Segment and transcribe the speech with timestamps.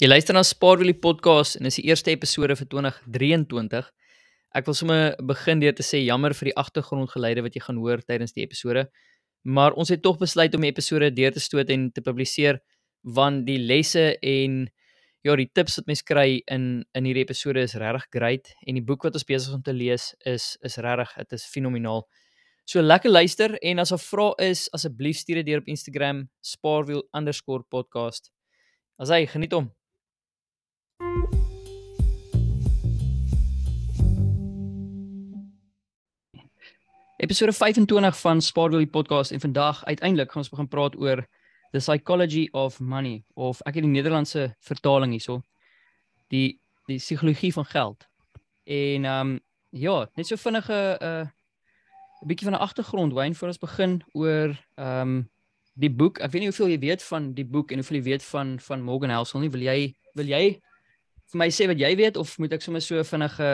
[0.00, 3.84] Jy luister na Spaarwielie podcast en dis die eerste episode vir 2023.
[4.56, 8.00] Ek wil sommer begin deur te sê jammer vir die agtergrondgeluide wat jy gaan hoor
[8.00, 8.86] tydens die episode.
[9.44, 12.62] Maar ons het tog besluit om die episode deur te stoot en te publiseer
[13.04, 14.54] want die lesse en
[15.20, 16.64] ja, die tips wat mens kry in
[16.96, 19.76] in hierdie episode is regtig great en die boek wat ons besig is om te
[19.76, 22.06] lees is is regtig, dit is fenomenaal.
[22.64, 28.32] So lekker luister en as 'n vraag is, asseblief stuur dit deur op Instagram spaarwiel_podcast.
[28.96, 29.68] As hy geniet hom.
[37.20, 41.26] Episode 25 van Spaarwil die podcast en vandag uiteindelik gaan ons begin praat oor
[41.70, 45.42] the psychology of money of ek het die Nederlandse vertaling hierso.
[46.32, 48.08] Die die psigologie van geld.
[48.64, 51.26] En ehm um, ja, net so vinnige 'n uh,
[52.26, 55.30] bietjie van 'n agtergrond wyn voor ons begin oor ehm um,
[55.72, 56.18] die boek.
[56.18, 58.82] Ek weet nie hoeveel jy weet van die boek en hoeveel jy weet van van
[58.82, 59.50] Morgan Housel nie.
[59.50, 60.60] Wil jy wil jy
[61.30, 63.50] vir my sê wat jy weet of moet ek sommer so vinnige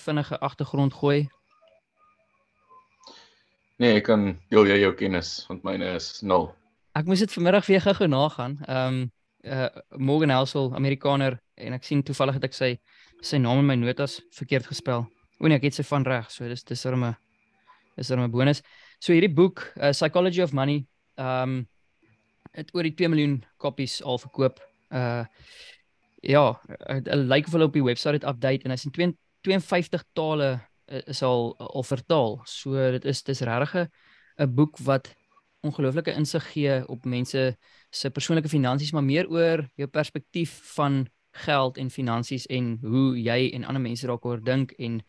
[0.00, 1.26] vinnige agtergrond gooi?
[3.76, 6.48] Nee, ek kan deel jy jou kennis want myne is 0.
[6.96, 8.58] Ek moes dit vanmiddag weer gou nagaan.
[8.66, 9.04] Ehm um,
[9.46, 12.70] uh Morgan Housel, Amerikaner en ek sien toevallig het ek sy
[13.22, 15.04] sy naam in my notas verkeerd gespel.
[15.38, 16.30] O nee, ek het sy van reg.
[16.32, 17.14] So dis dis er 'n
[17.96, 18.62] is er 'n bonus.
[18.98, 20.86] So hierdie boek, uh, Psychology of Money,
[21.18, 21.68] ehm um,
[22.52, 24.60] het oor die 2 miljoen kopies al verkoop.
[24.90, 25.24] Uh
[26.26, 26.46] ja,
[27.02, 29.14] dit lyk of hulle op die webwerf dit update en hy's in
[29.46, 30.48] 52 tale
[30.90, 32.40] uh, is al al vertaal.
[32.44, 33.88] So dit is dis regtig
[34.38, 35.14] 'n boek wat
[35.66, 37.56] ongelooflike insig gee op mense
[37.90, 43.50] se persoonlike finansies, maar meer oor jou perspektief van geld en finansies en hoe jy
[43.54, 45.02] en ander mense daaroor dink en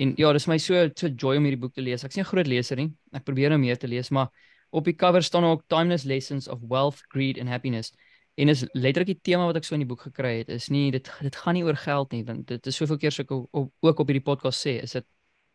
[0.00, 2.04] en ja, dis my so so joy om hierdie boek te lees.
[2.04, 2.90] Ek's nie 'n groot leser nie.
[3.12, 4.30] Ek probeer nou meer te lees, maar
[4.70, 7.92] op die cover staan ook Timeless Lessons of Wealth, Greed and Happiness.
[8.40, 10.88] En is letterlik die tema wat ek so in die boek gekry het, is nie
[10.94, 14.00] dit dit gaan nie oor geld nie, want dit is soveel keer so ek ook
[14.00, 15.06] op hierdie podcast sê, is dit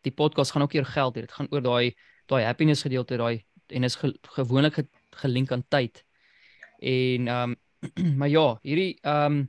[0.06, 1.96] die podcast gaan ook oor geld, dit gaan oor daai
[2.30, 3.42] daai happiness gedeelte, daai
[3.74, 4.86] en is ge, gewoonlik ge,
[5.22, 6.04] gelink aan tyd.
[6.78, 7.56] En ehm um,
[8.20, 9.42] maar ja, hierdie ehm um,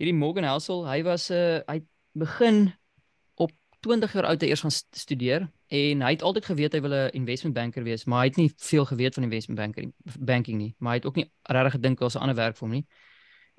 [0.00, 1.80] hierdie Morgan Housel, hy was 'n uh, hy
[2.12, 2.72] begin
[3.82, 7.54] 20 jaar oud eers gaan studeer en hy het altyd geweet hy wil 'n investment
[7.54, 10.98] banker wees, maar hy het nie veel geweet van investment banking banking nie, maar hy
[10.98, 12.86] het ook nie regtig gedink daar's 'n ander werk vir hom nie.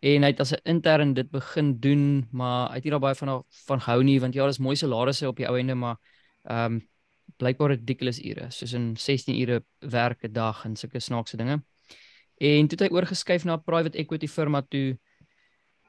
[0.04, 3.44] En hy het as 'n intern dit begin doen, maar hy het nie daarbey van
[3.68, 5.98] van gehou nie want ja, dis mooi salarisse op die ou ende, maar
[6.44, 6.88] ehm um,
[7.38, 11.64] blykbaar ridiculous ure, soos in 16 ure werk 'n dag en sulke snaakse dinge.
[12.38, 15.00] En toe het hy oorgeskuif na 'n private equity firma toe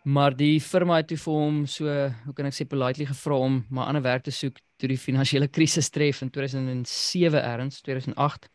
[0.04, 1.88] Maar die firma het toe vir hom so,
[2.26, 5.48] hoe kan ek sê politely gevra om maar ander werk te soek toe die finansiële
[5.48, 8.50] krisis tref in 2007 erns 2008.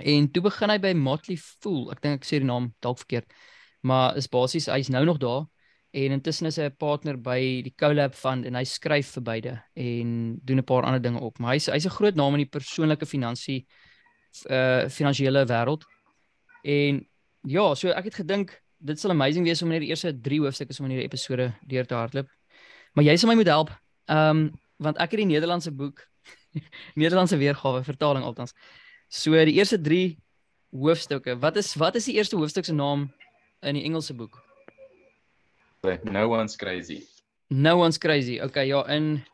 [0.00, 1.90] En toe begin hy by Motley Fool.
[1.92, 3.28] Ek dink ek sê die naam dalk verkeerd.
[3.84, 5.44] Maar is basies hy's nou nog daar
[5.92, 9.62] en intussen is hy 'n partner by die Collab Fund en hy skryf vir beide
[9.76, 11.38] en doen 'n paar ander dinge ook.
[11.38, 13.66] Maar hy's hy's 'n groot naam in die persoonlike finansie
[14.48, 15.84] uh finansiële wêreld.
[16.64, 17.06] En
[17.44, 20.74] ja, so ek het gedink dit sal amazing wees om net die eerste 3 hoofstukke
[20.78, 22.30] in hierdie episode deur te hardloop.
[22.94, 23.72] Maar jy sal my moet help.
[24.10, 24.50] Ehm um,
[24.82, 26.00] want ek het die Nederlandse boek
[26.98, 28.54] Nederlandse weergawe vertaling altans.
[29.08, 30.16] So die eerste 3
[30.72, 31.36] hoofstukke.
[31.38, 33.10] Wat is wat is die eerste hoofstuk se naam
[33.62, 34.40] in die Engelse boek?
[36.02, 37.02] No one's crazy.
[37.48, 38.40] No one's crazy.
[38.40, 39.24] Okay, ja, in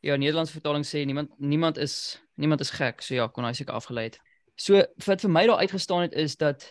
[0.00, 3.02] ja, Nederlandse vertaling sê niemand niemand is niemand is gek.
[3.02, 4.18] So ja, kon hy seker afgelei het.
[4.56, 6.66] So wat vir my daar uitgestaan het is dat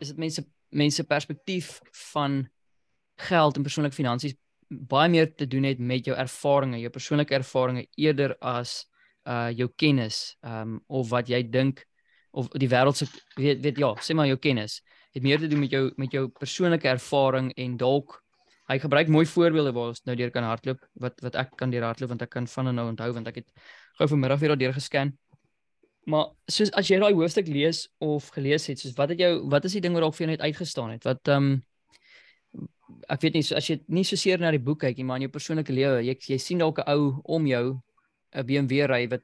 [0.00, 1.78] is dit mense mense perspektief
[2.12, 2.42] van
[3.28, 4.36] geld en persoonlike finansies
[4.68, 8.82] baie meer te doen het met jou ervarings, jou persoonlike ervarings eerder as
[9.28, 11.84] uh jou kennis, um of wat jy dink
[12.32, 13.06] of die wêreld se
[13.36, 14.80] weet weet ja, sê maar jou kennis
[15.12, 18.16] het meer te doen met jou met jou persoonlike ervaring en dalk
[18.70, 21.84] hy gebruik mooi voorbeelde waar ons nou deur kan hardloop wat wat ek kan deur
[21.84, 23.52] hardloop want ek kan van en nou onthou want ek het
[23.98, 25.12] gou vanmiddag weer daardeur gescan.
[26.04, 29.64] Maar soos as jy daai hoofstuk lees of gelees het, soos wat het jou wat
[29.68, 31.04] is die ding wat dalk vir jou net uitgestaan het?
[31.06, 31.60] Wat ehm um,
[33.08, 35.20] ek weet nie so as jy nie so seer na die boek kyk nie, maar
[35.20, 37.80] in jou persoonlike lewe, jy jy sien dalk 'n ou om jou
[38.34, 39.22] 'n BMW ry wat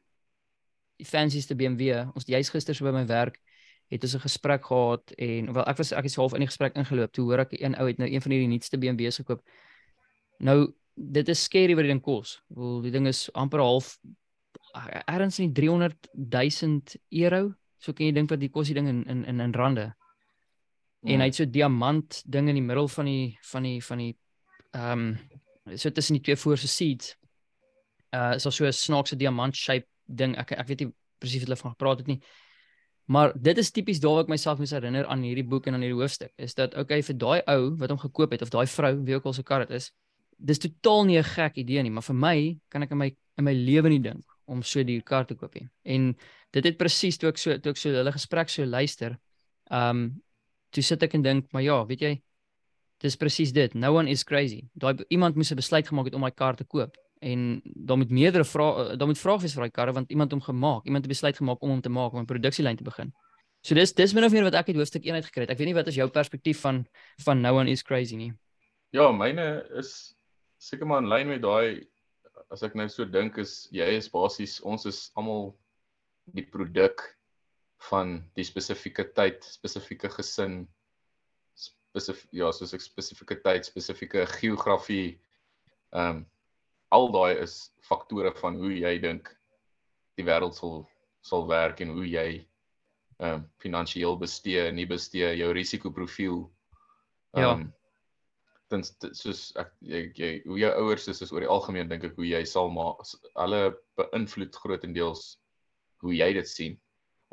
[0.99, 2.07] die fancyste BMW.
[2.15, 3.39] Ons jy's gister so by my werk
[3.91, 6.77] het ons 'n gesprek gehad en wel ek was ek is half in die gesprek
[6.77, 7.13] ingeloop.
[7.13, 9.43] Toe hoor ek een ou het nou een van hierdie nuutste BMW's gekoop.
[10.39, 12.43] Nou dit is scary wat die ding kos.
[12.49, 13.99] Bedoel die ding is amper half
[15.07, 17.55] ergens in 300 000 euro.
[17.79, 19.95] So kan jy dink wat die kos die ding in in in, in rande.
[21.01, 21.13] Ja.
[21.15, 24.17] En hy het so diamant ding in die middel van die van die van die
[24.73, 27.17] ehm um, so tussen die twee voorste seats.
[28.11, 30.37] Uh is daar so 'n snaakse diamant shape ding.
[30.37, 32.21] Ek ek weet nie presies wat hulle van gepraat het nie.
[33.09, 35.85] Maar dit is tipies daar waar ek myself moet herinner aan hierdie boek en aan
[35.85, 38.91] hierdie hoofstuk is dat okay vir daai ou wat hom gekoop het of daai vrou
[39.07, 39.87] wie ook al se kar dit is
[40.37, 43.45] dis totaal nie 'n gek idee nie maar vir my kan ek in my in
[43.45, 46.15] my lewe nie dink om so die kar te koop nie en
[46.57, 49.19] dit het presies toe ek so toe ek so hulle gesprek so luister
[49.71, 50.09] um
[50.73, 52.15] toe sit ek en dink maar ja weet jy
[53.03, 56.27] dis presies dit no one is crazy daai iemand moes 'n besluit gemaak het om
[56.27, 59.75] my kar te koop en dan moet meerdere vrae dan moet vrae wees vir daai
[59.75, 62.27] karre want iemand hom gemaak, iemand het besluit gemaak om hom te maak om 'n
[62.27, 63.13] produksielyn te begin.
[63.63, 65.51] So dis dis min of meer wat ek uit hoofstuk 1 uitgekry het.
[65.51, 66.87] Ek weet nie wat is jou perspektief van
[67.25, 68.33] van No One is Crazy nie.
[68.91, 70.15] Ja, myne is
[70.59, 71.87] seker maar in lyn met daai
[72.51, 75.53] as ek nou so dink is jy is basies ons is almal
[76.37, 77.05] die produk
[77.89, 80.65] van die spesifieke tyd, spesifieke gesin
[81.55, 85.19] spesifiek ja, soos ek spesifieke tyd, spesifieke geografie
[85.93, 86.27] ehm um,
[86.89, 89.29] al daai is faktore van hoe jy dink
[90.17, 90.87] die wêreld sal
[91.21, 92.29] sal werk en hoe jy
[93.19, 96.47] ehm um, finansiëel bestee, nie bestee, jou risikoprofiel.
[97.37, 97.78] Ehm um, ja.
[98.73, 102.19] Dan soos ek jy, jy hoe jou ouers is is oor die algemeen dink ek
[102.19, 102.99] hoe jy sal maar
[103.41, 103.61] hulle
[104.01, 105.39] beïnvloed grootendeels
[106.05, 106.77] hoe jy dit sien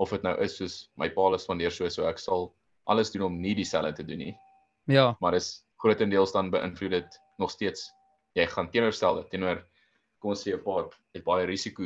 [0.01, 2.49] of dit nou is soos my pa is van deur so so ek sal
[2.91, 4.33] alles doen om nie dieselfde te doen nie.
[4.85, 5.15] Ja.
[5.21, 7.89] Maar is grootendeels dan beïnvloed dit nog steeds
[8.37, 9.63] jy gaan teenoorstelde teenoor
[10.19, 11.83] kom ons sê 'n paar het baie risiko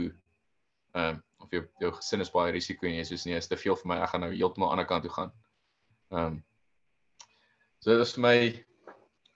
[0.94, 3.58] ehm um, of jou jou gesin is baie risiko en jy sê nee, is te
[3.58, 5.32] veel vir my, ek gaan nou heeltemal aan die ander kant toe gaan.
[6.12, 6.44] Ehm um,
[7.80, 8.38] So dit is vir my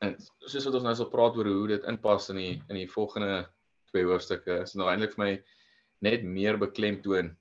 [0.03, 0.15] en
[0.45, 3.43] soos wat ons nou sal praat oor hoe dit inpas in die in die volgende
[3.91, 5.33] twee hoofstukke is nou eintlik vir my
[6.07, 7.31] net meer beklemtoon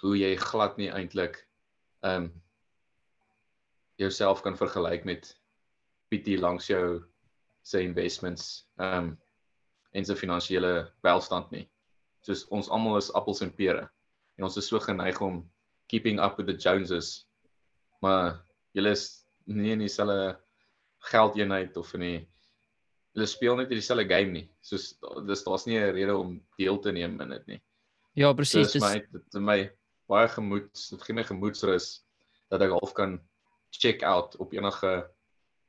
[0.00, 1.42] hoe jy glad nie eintlik
[2.02, 2.32] ehm um,
[4.00, 5.28] jouself kan vergelyk met
[6.10, 7.02] Pietie langs jou
[7.62, 9.12] sy investments ehm um,
[9.92, 11.66] en sy finansiële welstand nie.
[12.24, 13.84] Soos ons almal is appels en pere
[14.38, 15.42] en ons is so geneig om
[15.92, 17.26] keeping up with the Joneses.
[18.00, 18.40] Maar
[18.72, 19.04] julle is
[19.44, 20.38] nie in dieselfde
[21.10, 22.18] geldeenheid of in die
[23.12, 24.46] hulle speel net dieselfde game nie.
[24.64, 24.94] Soos
[25.26, 27.60] dis daar's nie 'n rede om deel te neem in dit nie.
[28.14, 28.72] Ja, presies.
[28.72, 29.70] Dis my dit my
[30.08, 32.02] baie gemoed, dit gee my gemoedsrus
[32.50, 33.20] dat ek half kan
[33.70, 34.92] check out op enige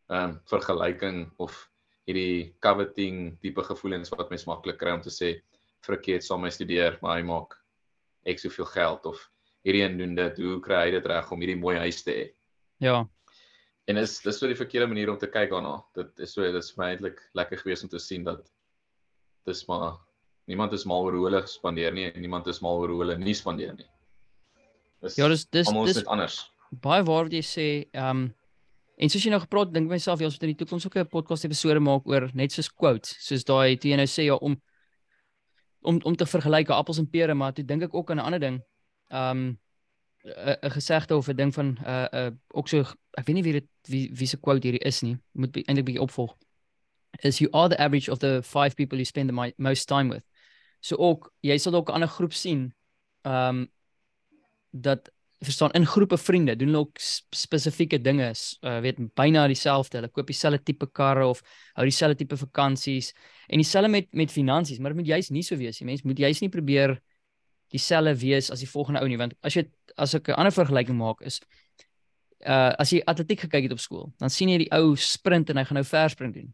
[0.09, 1.69] ehm um, vergelyking of
[2.05, 5.29] hierdie coveting tipe gevoelens wat mens maklik kry om te sê
[5.83, 7.55] frikkie het saam my studeer maar hy maak
[8.27, 9.21] ek soveel geld of
[9.63, 12.25] hierdie een doen dit hoe kry hy dit reg om hierdie mooi huis te hê
[12.83, 12.97] ja
[13.87, 15.77] en is dis so die verkeerde manier om te kyk daarna.
[15.95, 18.45] Dit is so dit is vir my eintlik lekker gewees om te sien dat
[19.45, 19.97] dis maar
[20.47, 23.17] niemand is mal oor hoe hulle spandeer nie en niemand is mal oor hoe hulle
[23.17, 23.89] nie spandeer nie.
[25.03, 26.49] Dis ja dis dis dis anders.
[26.83, 28.31] baie waar wat jy sê ehm um,
[29.01, 31.09] En soos jy nou gepraat dink myself jy ons moet in die toekoms ook 'n
[31.09, 34.55] podcast episode maak oor net soos quotes, soos daai toe jy nou sê ja om
[35.81, 38.39] om om te vergelyk appels en pere, maar toe dink ek ook aan 'n ander
[38.39, 38.61] ding.
[39.09, 39.57] Um
[40.23, 42.83] 'n gesegde of 'n ding van 'n uh, 'n uh, ook so
[43.17, 45.17] ek weet nie wie dit wie wie se quote hierdie is nie.
[45.33, 46.35] Moet eintlik bietjie opvolg.
[47.21, 50.23] Is you are the average of the five people you spend the most time with.
[50.81, 52.73] So ook jy sal ook 'n ander groep sien.
[53.23, 53.67] Um
[54.71, 55.11] dat
[55.43, 56.97] verstaan in groepe vriende doen hulle ook
[57.29, 58.31] spesifieke dinge
[58.61, 61.41] uh, weet byna dieselfde hulle koop dieselfde tipe karre of
[61.77, 63.11] hou dieselfde tipe vakansies
[63.47, 66.23] en dieselfde met met finansies maar dit moet juist nie so wees nie mense moet
[66.25, 66.97] juist nie probeer
[67.73, 69.67] dieselfde wees as die volgende ou nie want as jy
[69.97, 71.41] as ek 'n ander vergelyking maak is
[72.45, 75.57] uh as jy atletiek gekyk het op skool dan sien jy die ou sprint en
[75.57, 76.53] hy gaan nou versprint doen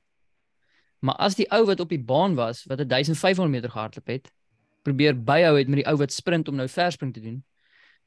[1.00, 4.32] maar as die ou wat op die baan was wat 1500 meter gehardloop het
[4.84, 7.44] probeer byhou het met die ou wat sprint om nou versprint te doen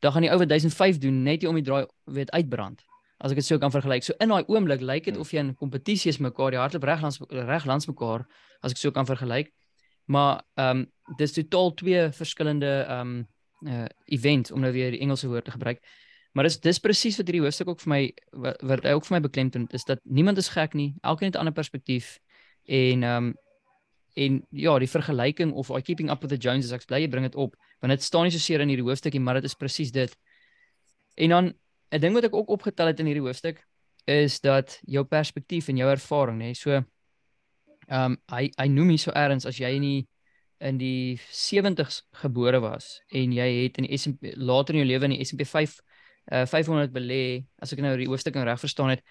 [0.02, 2.83] dan gaan die ou wat 1005 doen net nie om die draai weet uitbrand.
[3.23, 4.02] As ek dit so kan vergelyk.
[4.02, 5.23] So in daai oomblik lyk dit hmm.
[5.23, 8.26] of jy in kompetisie is mekaar, die hardloop reg langs reg langs mekaar
[8.66, 9.52] as ek so kan vergelyk.
[10.11, 13.21] Maar ehm um, dis totaal twee verskillende ehm um,
[13.62, 15.78] uh event om nou weer die Engelse woord te gebruik.
[16.32, 18.02] Maar dis dis presies wat hierdie hoofstuk ook vir my
[18.44, 20.94] wat, wat hy ook vir my beklemtoon is dat niemand is gek nie.
[21.02, 22.18] Elkeen het 'n ander perspektief
[22.66, 23.34] en ehm um,
[24.14, 27.24] en ja, die vergelyking of I keeping up with the Joneses, ek bly jy bring
[27.24, 29.90] dit op, want dit staan nie so seer in hierdie hoofstukkie, maar dit is presies
[29.90, 30.16] dit.
[31.16, 31.54] En dan
[31.92, 33.64] 'n ding wat ek ook opgetel het in hierdie hoofstuk
[34.04, 36.84] is dat jou perspektief en jou ervaring, nê, so ehm
[37.88, 40.06] um, hy hy noem hier so erns as jy nie
[40.60, 45.04] in die 70s gebore was en jy het in die S&P later in jou lewe
[45.04, 45.80] in die S&P 5
[46.31, 49.02] uh 500 belê, as ek nou die hoofstuk reg verstaan het,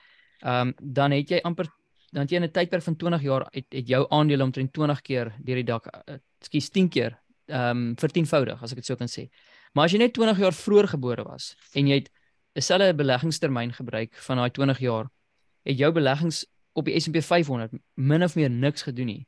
[0.41, 1.68] ehm um, dan het jy amper
[2.12, 5.34] dan jy in 'n tydperk van 20 jaar het, het jou aandele omtrent 20 keer
[5.39, 9.08] deur die dak, uh, skus 10 keer ehm um, vertienvoudig as ek dit sou kan
[9.08, 9.30] sê.
[9.74, 12.10] Maar as jy net 20 jaar vroeër gebore was en jy het
[12.56, 15.10] 'n selfe beleggingstermyn gebruik van daai 20 jaar,
[15.63, 19.27] het jou beleggings op die S&P 500 min of meer niks gedoen nie.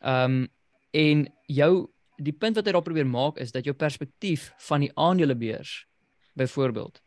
[0.00, 0.48] Ehm um,
[0.90, 4.90] en jou die punt wat hy daar probeer maak is dat jou perspektief van die
[4.94, 5.86] aandelebeurs
[6.34, 7.03] byvoorbeeld.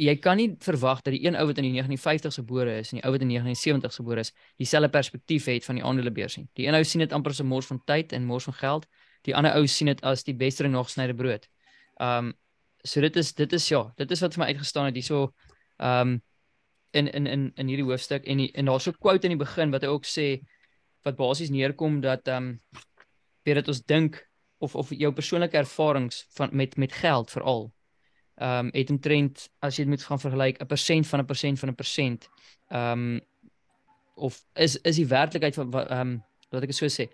[0.00, 3.00] Jy kan nie verwag dat die een ou wat in die 1950s gebore is en
[3.00, 6.46] die ou wat in die 1970s gebore is, dieselfde perspektief het van die aandelebeurs nie.
[6.56, 8.86] Die een ou sien dit amper 'n mors van tyd en mors van geld.
[9.28, 11.48] Die ander ou sien dit as die beste nog gesnyde brood.
[12.00, 12.32] Um
[12.84, 15.34] so dit is dit is ja, dit is wat vir my uitgestaan het hierso
[15.78, 16.22] um
[16.92, 19.44] in in in in hierdie hoofstuk en die, en daar's so 'n quote in die
[19.44, 20.40] begin wat hy ook sê
[21.04, 22.60] wat basies neerkom dat um
[23.44, 24.28] weet dat ons dink
[24.58, 27.72] of of jou persoonlike ervarings van met met geld veral
[28.40, 31.58] ehm um, het omtrent as jy dit moet gaan vergelyk 'n persent van 'n persent
[31.58, 32.28] van 'n persent
[32.68, 33.20] ehm um,
[34.14, 37.08] of is is die werklikheid van ehm um, wat ek so sê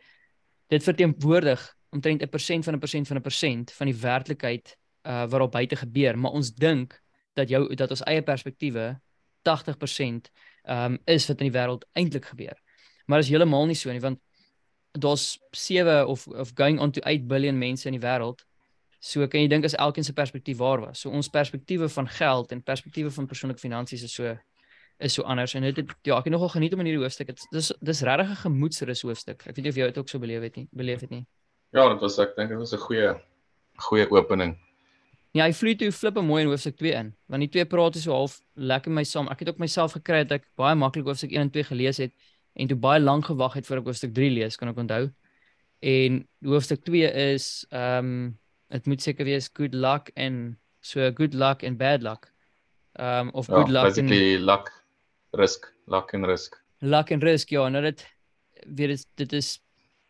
[0.68, 5.26] dit verteenwoordig omtrent 'n persent van 'n persent van 'n persent van die werklikheid uh
[5.30, 7.02] wat op buite gebeur maar ons dink
[7.34, 9.00] dat jou dat ons eie perspektiewe
[9.42, 10.30] 80%
[10.62, 12.56] ehm um, is wat in die wêreld eintlik gebeur
[13.06, 14.18] maar is heeltemal nie so nie want
[14.98, 18.44] daar's 7 of of going on to 8 billion mense in die wêreld.
[18.98, 21.00] So kan jy dink as elkeen se perspektief waar was.
[21.00, 24.36] So ons perspektiewe van geld en perspektiewe van persoonlike finansies is so
[24.98, 27.26] is so anders en dit ja, ek het nogal geniet om in hierdie hoofstuk.
[27.26, 29.46] Dit dis dis regtig 'n gemoedsrus hoofstuk.
[29.46, 31.26] Ek weet nie of jy dit ook so beleef het nie, beleef het nie.
[31.72, 33.20] Ja, dit was ek dink dit was 'n goeie
[33.76, 34.56] goeie opening.
[35.36, 37.14] Ja, hy vloei toe flip mooi in hoofstuk 2 in.
[37.28, 39.28] Want die twee praat so half lekker my saam.
[39.28, 42.12] Ek het ook myself gekry dat ek baie maklik hoofstuk 1 en 2 gelees het
[42.54, 45.10] en toe baie lank gewag het voor ek hoofstuk 3 lees, kan ek onthou.
[45.80, 51.34] En hoofstuk 2 is ehm um, dit moet seker wees good luck en so good
[51.34, 52.32] luck and bad luck.
[52.98, 54.08] Ehm um, of good ja, luck en
[54.44, 54.72] luck
[55.30, 56.56] risk, luck en risk.
[56.78, 58.06] Luck en risk, ja, nou dit
[58.66, 59.60] weet dit dit is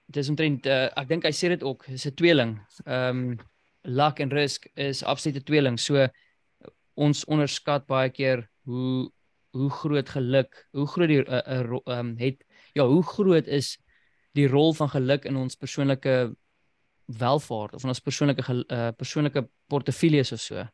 [0.06, 2.56] dit is omtrent uh, ek dink hy sê dit ook, is 'n tweeling.
[2.84, 3.38] Ehm um,
[3.86, 5.78] luck en risk is absolute tweeling.
[5.78, 6.08] So
[6.94, 9.10] ons onderskat baie keer hoe
[9.56, 12.44] hoe groot geluk, hoe groot die uh, uh, um, het
[12.74, 13.78] ja, hoe groot is
[14.36, 16.34] die rol van geluk in ons persoonlike
[17.06, 20.66] welvaart of in ons persoonlike uh, persoonlike portefeuilles of so.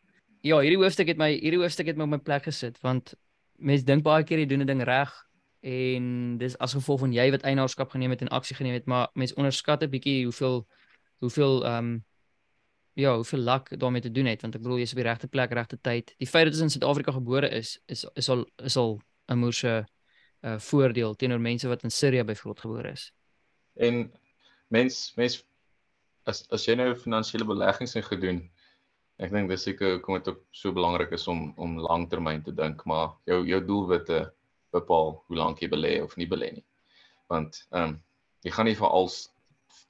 [0.42, 3.14] Ja, hierdie hoofstuk het my hierdie hoofstuk het my op my plek gesit want
[3.56, 5.12] mense dink baie keer jy doen 'n ding reg
[5.62, 9.10] en dis as gevolg van jy wat eienaarskap geneem het en aksie geneem het, maar
[9.14, 10.66] mense onderskat 'n bietjie hoeveel
[11.20, 12.04] hoeveel ehm um,
[12.94, 15.52] ja, hoeveel luck daarmee te doen het want ek bedoel jy's op die regte plek,
[15.52, 16.14] regte tyd.
[16.18, 19.86] Die feit dat jy in Suid-Afrika gebore is, is is al is al 'n moerse
[20.42, 23.12] uh voordeel teenoor mense wat in Sirië byvoorbeeld gebore is.
[23.74, 24.12] En
[24.68, 25.44] mens mens
[26.26, 28.42] as as jy nou finansiële beleggings in gedoen,
[29.22, 32.84] ek dink dis seker hoekom dit ook so belangrik is om om langtermyn te dink,
[32.86, 34.24] maar jou jou doelwitte
[34.72, 36.66] bepaal hoe lank jy belê of nie belê nie.
[37.32, 38.00] Want ehm um,
[38.42, 39.28] jy gaan nie vir als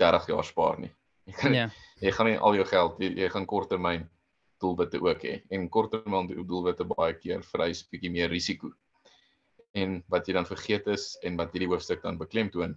[0.00, 0.90] 30 jaar spaar nie.
[1.28, 1.68] Jy kan ja.
[2.02, 4.08] jy gaan nie al jou geld jy, jy gaan korttermyn
[4.62, 5.34] doelwitte ook hê.
[5.50, 8.72] En korttermyn doelwitte baie keer vereis bietjie meer risiko.
[9.74, 12.74] En wat jy dan vergeet is en wat hierdie hoofstuk dan beklemtoon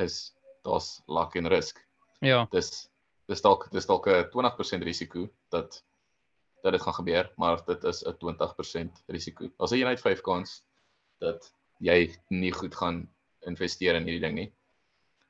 [0.00, 0.32] is
[0.64, 1.82] daar's luck en risk.
[2.22, 2.46] Ja.
[2.50, 2.88] Dis
[3.30, 5.82] dis dalk dis dalk 'n 20% risiko dat
[6.62, 9.50] dat dit gaan gebeur, maar dit is 'n 20% risiko.
[9.58, 10.62] As jy net 5 kans
[11.18, 13.08] dat jy nie goed gaan
[13.40, 14.52] investeer in hierdie ding nie.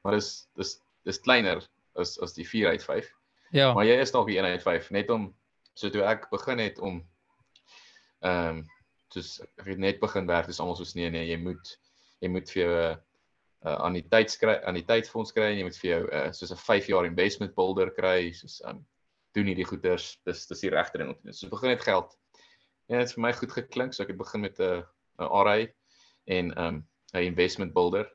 [0.02, 1.62] Maar dis dis dis kleiner
[2.00, 3.08] is as die 4 uit 5.
[3.52, 3.72] Ja.
[3.72, 5.34] Maar jy is nog die 1 uit 5 net om
[5.75, 7.00] so toe ek begin het om
[8.20, 8.66] ehm um,
[9.12, 11.78] soos ek het net begin werk, dis almal soos nee nee, jy moet
[12.20, 13.00] jy moet vir jou 'n
[13.64, 16.00] uh, uh, aan die tyd skry aan die tydfonds kry en jy moet vir jou
[16.09, 18.83] uh, soos 'n 5 jaar investment builder kry, soos um,
[19.35, 21.37] doen hierdie goeders, dis dis die regte ding om te doen.
[21.37, 22.16] So begin net geld.
[22.88, 24.83] En dit het vir my goed geklink, so ek het begin met 'n
[25.19, 25.59] 'n RA
[26.26, 26.83] en ehm um,
[27.14, 28.11] 'n investment builder.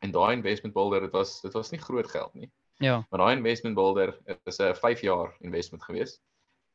[0.00, 2.50] En daai investment builder, dit was dit was nie groot geld nie.
[2.78, 3.06] Ja.
[3.10, 6.20] Maar daai investment builder is 'n 5 jaar investment gewees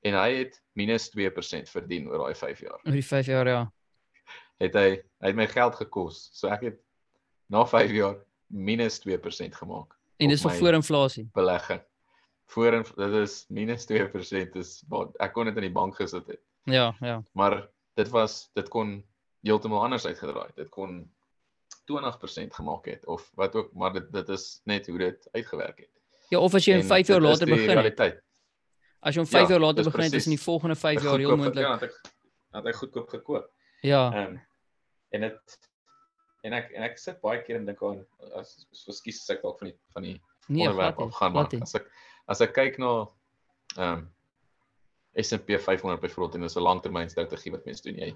[0.04, 2.80] en hy het minus 2% verdien oor daai 5 jaar.
[2.84, 3.72] Oor die 5 jaar ja.
[4.60, 4.90] Het hy
[5.24, 6.30] hy het my geld gekos.
[6.34, 6.80] So ek het
[7.48, 8.16] na 5 jaar
[8.48, 9.98] minus 2% gemaak.
[10.18, 11.30] En dis vir voor inflasie.
[11.34, 11.82] Belegging.
[12.46, 16.42] Voor dit is minus 2% is wat ek kon dit in die bank gesit het.
[16.70, 17.24] Ja, ja.
[17.32, 19.02] Maar dit was dit kon
[19.42, 20.52] heeltemal anders uitgedraai.
[20.56, 21.02] Dit kon
[21.84, 25.90] 20% gemaak het of wat ook maar dit dit is net hoe dit uitgewerk het.
[26.30, 28.22] Ja, of as jy in 5 jaar later begin realiteit.
[29.00, 31.18] As jy om 5 ja, jaar later begin het, is in die volgende 5 jaar
[31.20, 31.66] heel moontlik.
[31.66, 32.00] Ja, ek
[32.54, 33.52] het ek goedkoop gekoop.
[33.82, 34.08] Ja.
[34.24, 34.40] Um,
[35.10, 35.60] en dit
[36.44, 38.02] en ek en ek sit baie keer en dink aan
[38.40, 40.16] as verskuis as ek dalk van die van die
[40.48, 41.90] nee, onderwerp af gaan maar as ek
[42.28, 42.96] as ek kyk na
[43.78, 44.10] ehm um,
[45.22, 48.10] S&P 500 byvoorbeeld en dis 'n langtermynstrategie wat mense doen jy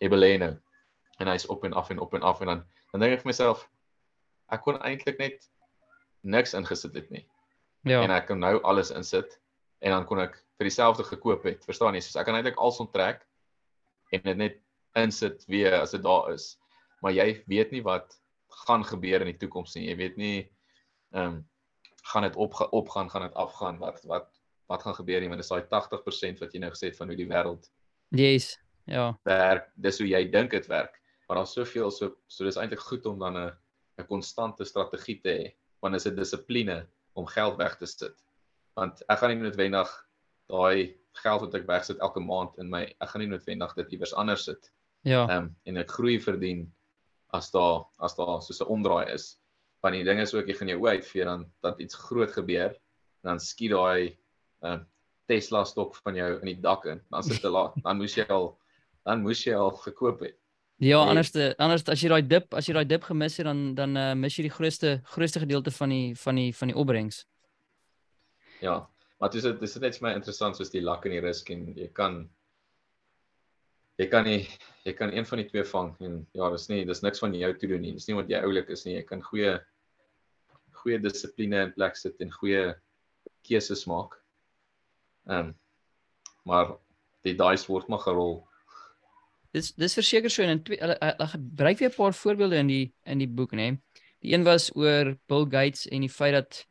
[0.00, 0.54] jy belê nou
[1.22, 3.30] en hy's op en af en op en af en dan dan dink ek vir
[3.30, 3.68] myself
[4.50, 5.46] ek kon eintlik net
[6.20, 7.24] niks ingesit het nie.
[7.88, 8.02] Ja.
[8.02, 9.38] En ek kan nou alles insit
[9.80, 11.64] en dan kon ek vir dieselfde gekoop het.
[11.64, 12.02] Verstaan jy?
[12.04, 13.24] So ek kan eintlik alles onttrek
[14.12, 14.58] en dit net
[14.98, 16.52] insit weer as dit daar is.
[17.00, 18.16] Maar jy weet nie wat
[18.66, 19.88] gaan gebeur in die toekoms nie.
[19.88, 20.36] Jy weet nie
[21.14, 21.38] ehm um,
[22.10, 24.30] gaan dit op opgaan, gaan dit afgaan, wat wat
[24.70, 27.10] wat gaan gebeur nie, want dit is daai 80% wat jy nou gesê het van
[27.10, 27.66] hoe die wêreld
[28.14, 28.58] Yes.
[28.86, 29.18] Ja.
[29.22, 29.70] werk.
[29.74, 31.00] Dis hoe jy dink dit werk.
[31.28, 33.52] Maar daar's soveel so so dis eintlik goed om dan 'n
[33.98, 38.16] 'n konstante strategie te hê, want dit is 'n dissipline om geld weg te sit.
[38.74, 39.90] Want ek gaan nie noodwendig
[40.48, 44.14] daai geld wat ek wegsit elke maand in my ek gaan nie noodwendig dit iewers
[44.14, 44.72] anders sit.
[45.02, 45.28] Ja.
[45.28, 46.72] Ehm um, en ek groei verdien
[47.36, 49.38] as daar as daar so 'n omdraai is.
[49.80, 52.76] Want die ding is ook jy gaan jou oë uitvee dan dat iets groot gebeur,
[53.22, 54.16] dan skiet daai
[54.62, 54.86] um,
[55.26, 57.00] Tesla stok van jou in die dak in.
[57.10, 57.74] Dan sit te laat.
[57.82, 58.58] Dan moes jy al
[59.04, 60.36] dan moes jy al gekoop het.
[60.80, 63.74] Ja, anders te, anders as jy daai dip, as jy daai dip gemis het dan
[63.74, 67.26] dan uh, mis jy die grootste grootste gedeelte van die van die van die opbrengs.
[68.60, 68.88] Ja.
[69.20, 71.66] Maar dis dit is net vir my interessant soos die luck en die risk en
[71.76, 72.22] jy kan
[74.00, 74.44] jy kan nie
[74.88, 77.50] jy kan een van die twee vang en ja, dis nie dis niks van jou
[77.56, 77.92] te doen nie.
[77.96, 78.96] Dis nie wat jy oulik is nie.
[78.96, 79.58] Jy kan goeie
[80.80, 82.70] goeie dissipline in plek sit en goeie
[83.46, 84.16] keuses maak.
[85.28, 85.56] Ehm um,
[86.48, 86.70] maar
[87.26, 88.38] die dice word maar gerol.
[89.52, 92.72] Dis dis verseker so en in twee hulle hulle gebruik weer 'n paar voorbeelde in
[92.72, 93.76] die in die boek, nê.
[94.24, 96.64] Die een was oor Bill Gates en die feit dat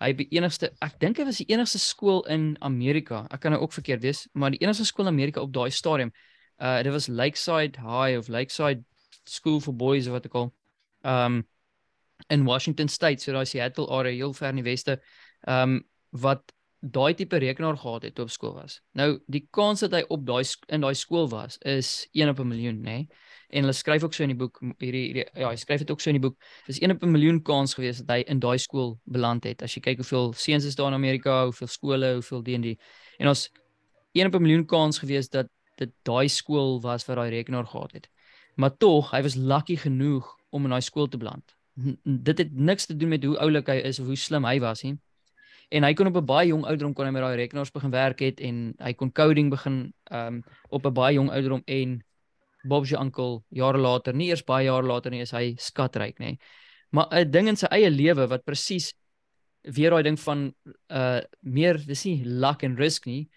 [0.00, 3.26] hy die enigste ek dink hy was die enigste skool in Amerika.
[3.30, 6.12] Ek kan nou ook verkeerd wees, maar die enigste skool in Amerika op daai stadium.
[6.58, 8.84] Uh dit was Lakeside High of Lakeside
[9.24, 10.52] School for Boys of wat ek al.
[11.04, 11.46] Um
[12.28, 15.00] in Washington State, so daai Seattle area heel ver in die weste.
[15.46, 18.80] Um wat daai tipe rekenaar gehad het toe op skool was.
[18.94, 22.48] Nou die kans dat hy op daai in daai skool was is 1 op 'n
[22.48, 23.06] miljoen, nê?
[23.50, 26.00] En hulle skryf ook so in die boek hierdie hierdie ja, hy skryf dit ook
[26.00, 26.36] so in die boek.
[26.66, 29.62] Dis 1 op 'n miljoen kans gewees dat hy in daai skool beland het.
[29.62, 32.78] As jy kyk hoeveel seuns is daar in Amerika, hoeveel skole, hoeveel D&D.
[33.18, 33.50] En ons
[34.12, 35.48] 1 op 'n miljoen kans gewees dat
[35.78, 38.08] dit daai skool was wat daai rekenaar gehad het.
[38.56, 41.54] Maar tog, hy was lucky genoeg om in daai skool te beland.
[41.78, 44.58] N- Dit het niks te doen met hoe oulik hy is of hoe slim hy
[44.60, 44.96] was nie.
[45.70, 48.18] En hy kon op 'n baie jong ouderdom kon hy met daai rekenaars begin werk
[48.20, 52.02] het en hy kon coding begin um op 'n baie jong ouderdom en
[52.64, 56.36] Bob se oom jare later, nie eers baie jare later nie, is hy skatryk, nê.
[56.90, 58.94] Maar 'n ding in sy eie lewe wat presies
[59.62, 60.54] weer daai ding van
[60.90, 63.28] uh meer dis nie luck en risk nie.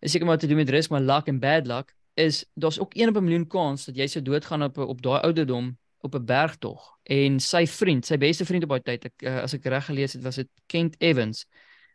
[0.00, 2.94] Is seker maar te doen met risk, maar luck en bad luck is daar's ook
[2.94, 6.24] 1 op 'n miljoen kans dat jy sou doodgaan op op daai ouderdom op 'n
[6.24, 6.98] bergtog.
[7.02, 10.12] En sy vriend, sy beste vriend op daai tyd, ek uh, as ek reg gelees
[10.12, 11.46] het, was dit Kent Evans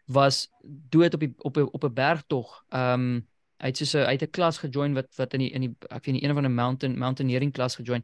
[0.06, 2.64] was dood op die op op 'n bergtog.
[2.70, 5.76] Um hy het so 'n uit 'n klas gejoin wat wat in die in die
[5.90, 8.04] ek weet nie een van 'n mountain mountaineering klas gejoin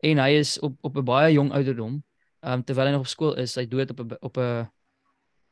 [0.00, 2.04] en hy is op op 'n baie jong ouderdom
[2.40, 4.70] um terwyl hy nog op skool is, hy dood op 'n op 'n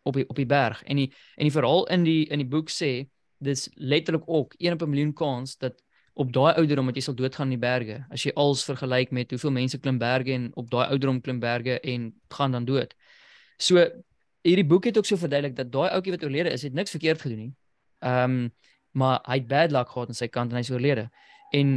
[0.02, 0.82] op die op die berg.
[0.82, 3.08] En die en die verhaal in die in die boek sê
[3.40, 5.82] dis letterlik ook 1 op 'n miljoen kans dat
[6.14, 8.04] op daai ouderdom dat jy sal doodgaan in die berge.
[8.10, 11.80] As jy als vergelyk met hoeveel mense klim berge en op daai ouderdom klim berge
[11.80, 12.94] en gaan dan dood.
[13.56, 13.84] So
[14.42, 17.20] hierdie boek het ook so verduidelik dat daai ouetjie wat oorlede is, het niks verkeerd
[17.20, 17.54] gedoen nie.
[18.00, 18.52] Ehm um,
[18.90, 21.04] maar hy het bad luck gehad aan sy kant en hy's oorlede.
[21.54, 21.76] En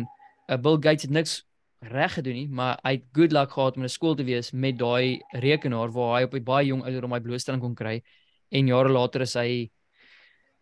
[0.49, 1.43] uh, Bill Gates het niks
[1.79, 4.51] reg gedoen nie, maar hy het good luck gehad om in 'n skool te wees
[4.51, 8.01] met daai rekenaar waar hy op 'n baie jong ouderdom daai blootstelling kon kry
[8.49, 9.69] en jare later is hy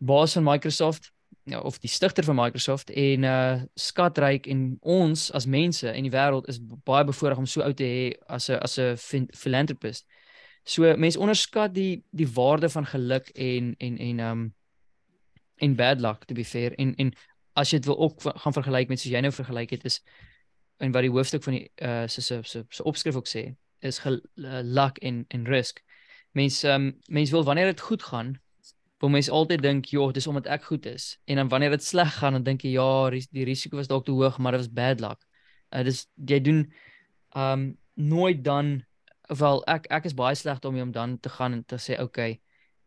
[0.02, 1.12] baas van Microsoft
[1.44, 6.14] ja, of die stigter van Microsoft en uh skatryk en ons as mense in die
[6.14, 8.96] wêreld is baie bevoorreg om so oud te hê as 'n as 'n
[9.34, 10.06] philanthropist.
[10.64, 14.54] So mense onderskat die die waarde van geluk en en en um
[15.56, 17.12] en bad luck to be fair en en
[17.52, 20.02] as jy dit wil ook gaan vergelyk met soos jy nou vergelyk het is
[20.78, 23.98] en wat die hoofstuk van die uh se se se se opskrif ook sê is
[23.98, 25.82] gel, uh, luck en en risk.
[26.32, 28.41] Mense um mense wil wanneer dit goed gaan
[29.02, 32.14] wil mense altyd dink, "Joh, dis omdat ek goed is." En dan wanneer dit sleg
[32.18, 35.00] gaan, dan dink jy, "Ja, die risiko was dalk te hoog, maar dit was bad
[35.00, 35.20] luck."
[35.70, 36.72] Uh dis jy doen
[37.36, 38.84] um nooit dan
[39.26, 42.02] wel ek ek is baie sleg daarmee om dan te gaan en te sê, "Oké,
[42.02, 42.40] okay,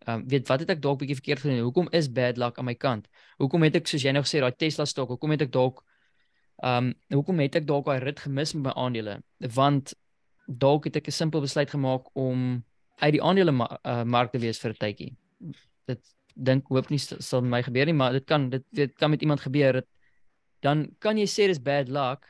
[0.08, 1.60] um weet wat het ek dalk bietjie verkeerd gedoen?
[1.60, 3.08] Hoekom is bad luck aan my kant?
[3.38, 5.84] Hoekom het ek soos jy nou gesê daai Tesla stok, hoekom het ek dalk
[6.64, 9.24] um hoekom het ek dalk daai rit gemis met my aandele?
[9.40, 9.94] Want
[10.48, 12.64] dalk het ek 'n simpel besluit gemaak om
[13.02, 15.16] uit die aandele ma uh, mark te wees vir 'n tydjie.
[15.90, 16.02] Dit
[16.36, 19.22] dink hoop nie sal met my gebeur nie, maar dit kan dit dit kan met
[19.22, 19.82] iemand gebeur.
[19.82, 19.88] Dit
[20.66, 22.26] dan kan jy sê dis bad luck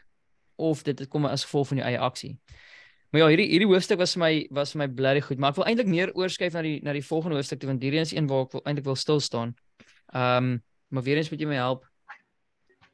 [0.55, 2.35] of dit het kom as gevolg van jou eie aksie.
[3.11, 5.59] Maar ja, hierdie hierdie hoofstuk was vir my was vir my blerry goed, maar ek
[5.61, 8.27] wil eintlik meer oorskuif na die na die volgende hoofstuk toe want hierdie is een
[8.27, 9.55] waar ek wil eintlik wil stil staan.
[10.13, 10.63] Ehm um,
[10.93, 11.87] maar weer eens moet jy my help.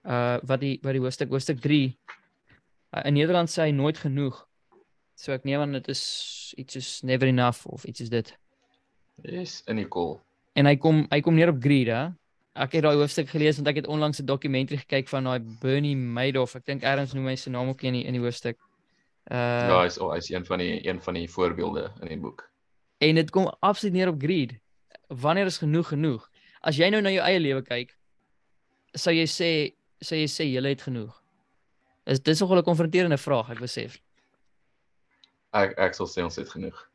[0.05, 4.39] Uh wat die wat die hoofstuk hoofstuk 3 uh, in Nederland sê hy nooit genoeg.
[5.17, 6.03] So ek neem aan dit is
[6.57, 8.33] iets soos never enough of iets is dit.
[9.21, 10.19] Yes, in die kol.
[10.53, 12.09] En hy kom hy kom neer op greed, hè?
[12.53, 15.95] Ek het daai hoofstuk gelees want ek het onlangs 'n dokumentary gekyk van daai Bernie
[15.95, 16.55] Madoff.
[16.55, 18.57] Ek dink ergens noem hy sy naam ook in die in die hoofstuk.
[19.31, 19.37] Uh
[19.69, 22.49] Ja, hy's oh, hy's een van die een van die voorbeelde in die boek.
[22.99, 24.59] en dit kom absoluut neer op greed.
[25.07, 26.31] Wanneer is genoeg genoeg?
[26.61, 27.95] as jy nou na jou eie lewe kyk,
[28.97, 29.49] sou jy sê
[30.01, 31.13] sou jy sê jy het genoeg?
[32.05, 34.01] Is dit nogal 'n konfronterende vraag, ek besef.
[35.53, 36.89] Ek ek sal sê ons het genoeg.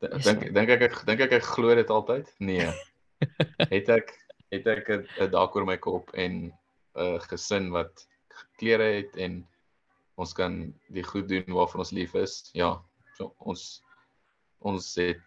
[0.00, 2.28] Dink dink ek ek dink ek ek glo dit altyd?
[2.38, 2.68] Nee.
[3.74, 4.12] het ek
[4.52, 6.52] het ek 'n dak oor my kop en
[6.96, 8.06] 'n gesin wat
[8.60, 9.46] klere het en
[10.16, 12.50] ons kan die goed doen waarvan ons lief is.
[12.52, 12.76] Ja,
[13.16, 13.82] so ons
[14.66, 15.20] ons het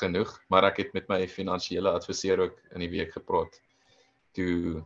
[0.00, 3.54] genoeg, maar ek het met my finansiële adviseur ook in die week gepraat.
[4.36, 4.82] Toe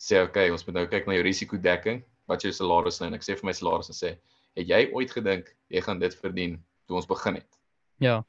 [0.00, 3.24] sê okay, ons moet nou kyk na jou risikodekking, wat jou salaris is en ek
[3.24, 4.16] sê vir my salaris en sê,
[4.56, 7.58] "Het jy ooit gedink jy gaan dit verdien toe ons begin het?"
[8.00, 8.24] Ja.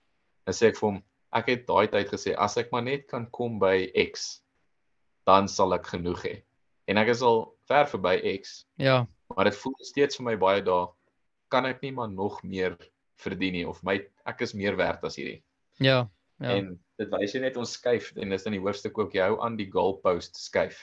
[0.50, 1.02] Dan sê ek vir hom,
[1.38, 4.42] "Ek het daai tyd gesê as ek maar net kan kom by X,
[5.30, 6.42] dan sal ek genoeg hê."
[6.90, 8.66] En ek is al ver verby X.
[8.82, 9.06] Ja.
[9.36, 10.88] Maar dit voel steeds vir my baie dae
[11.54, 12.78] kan ek nie maar nog meer
[13.22, 15.44] verdien nie of my ek is meer werd as hierdie.
[15.78, 16.10] Ja.
[16.40, 16.56] Ja.
[16.56, 19.40] En dit wys jy net ons skuif en dis in die hoofstuk ook jy hou
[19.46, 20.82] aan die goalpost skuif.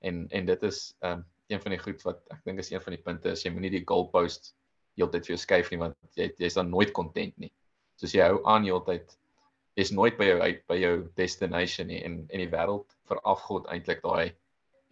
[0.00, 2.80] En en dit is ehm um, een van die goed wat ek dink is een
[2.80, 4.54] van die punte is jy moenie die goalpost
[4.96, 7.52] heeltyd vir jou skuif nie want jy jy's dan nooit content nie.
[8.00, 9.14] Soos jy hou aan heeltyd
[9.76, 13.68] jy's nooit by jou uit by jou destination nie en en die wêreld veraf God
[13.72, 14.32] eintlik daai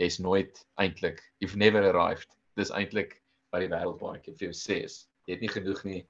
[0.00, 2.30] jy's nooit eintlik you've never arrived.
[2.58, 3.18] Dis eintlik
[3.52, 6.02] wat die wêreld baie keer vir jou sê is jy het nie genoeg nie.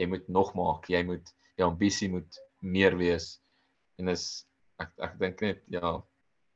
[0.00, 0.88] Jy moet nog maak.
[0.90, 3.36] Jy moet jou ambisie moet meer wees.
[4.00, 4.46] En is
[4.82, 5.98] ek ek dink net ja,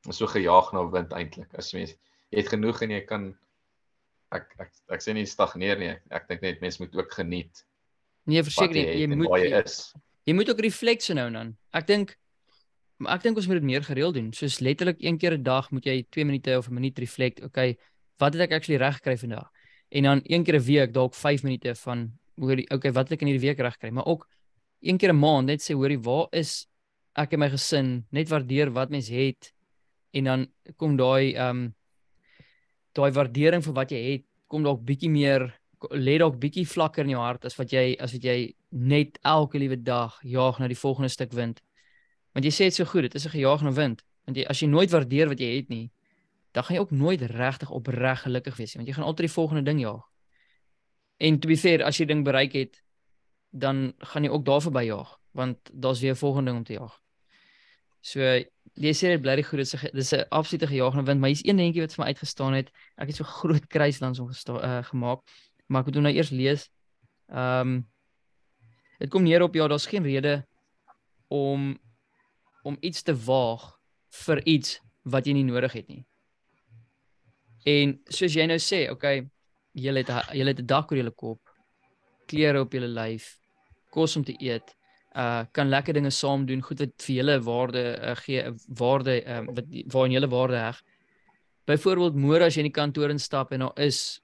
[0.07, 1.51] is so gejaag na wind eintlik.
[1.59, 1.95] As mens
[2.31, 3.27] jy het genoeg en jy kan
[4.35, 5.91] ek ek ek sê nie stagneer nie.
[5.95, 7.63] Ek, ek dink net mense moet ook geniet.
[8.27, 9.81] Nee, verseker jy, jy moet jy is.
[10.27, 11.53] Jy moet ook refleksie nou dan.
[11.71, 12.17] Ek dink
[12.97, 14.31] maar ek dink ons moet dit meer gereeld doen.
[14.33, 17.43] Soos letterlik een keer 'n dag moet jy 2 minute of 'n minuut reflect.
[17.43, 17.77] Okay,
[18.17, 19.51] wat het ek actually reg gekry vandag?
[19.89, 23.21] En dan een keer 'n week dalk 5 minute van hoor okay, wat het ek
[23.21, 23.91] in hierdie week reg gekry?
[23.91, 24.27] Maar ook
[24.81, 26.67] een keer 'n maand net sê hoorie, waar is
[27.15, 28.05] ek en my gesin?
[28.09, 29.53] Net waardeer wat mens het
[30.11, 31.75] en dan kom daai ehm um,
[32.93, 35.59] daai waardering vir wat jy het kom dalk bietjie meer
[35.91, 39.59] lê dalk bietjie vlakker in jou hart as wat jy as wat jy net elke
[39.59, 41.61] liewe dag jaag na die volgende stuk wind.
[42.33, 44.03] Want jy sê dit so goed, dit is 'n gejaag na wind.
[44.25, 45.91] Want jy as jy nooit waardeer wat jy het nie,
[46.51, 49.33] dan gaan jy ook nooit regtig opreg gelukkig wees nie, want jy gaan altyd die
[49.33, 50.03] volgende ding jaag.
[51.17, 52.83] En to be fair, as jy ding bereik het,
[53.49, 56.73] dan gaan jy ook daar verby jaag, want daar's weer 'n volgende ding om te
[56.73, 57.01] jaag.
[58.01, 58.19] So
[58.77, 61.57] jy sê dit bly reg goed, dit is 'n absolute gejaagde wind, maar hier's een
[61.57, 62.71] dingetjie wat vir my uitgestaan het.
[62.97, 65.21] Ek het so groot kruislands om uh, gemaak,
[65.67, 66.67] maar ek moet nou eers lees.
[67.29, 67.77] Ehm um,
[68.97, 70.47] dit kom neer op ja, daar's geen rede
[71.27, 71.77] om
[72.63, 73.77] om iets te waag
[74.25, 76.03] vir iets wat jy nie nodig het nie.
[77.67, 79.27] En soos jy nou sê, okay,
[79.77, 81.41] jy het jy het 'n dak oor jou kop,
[82.25, 83.37] klere op jou lyf,
[83.91, 84.77] kos om te eet
[85.17, 89.43] uh kan lekker dinge saam doen, goed wat vir julle waarde uh, gee, waarde uh,
[89.49, 90.81] wat waarin julle waarde heg.
[91.65, 94.21] Byvoorbeeld môre as jy in die kantoor instap en daar is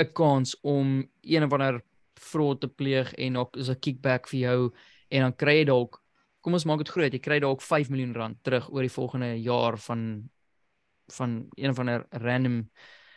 [0.00, 1.82] 'n kans om een of ander
[2.14, 4.72] fraud te pleeg en ook is 'n kickback vir jou
[5.08, 6.02] en dan kry jy dalk
[6.40, 9.42] kom ons maak dit groot, jy kry dalk 5 miljoen rand terug oor die volgende
[9.42, 10.30] jaar van
[11.12, 12.70] van een of ander random